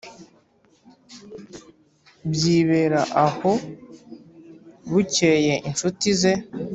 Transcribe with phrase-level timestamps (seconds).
[2.31, 3.51] byibera aho.
[4.89, 6.33] bukeye inshuti ze,